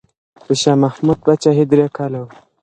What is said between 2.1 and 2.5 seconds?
وه.